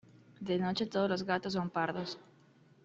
[0.39, 2.17] De noche todos los gatos son pardos.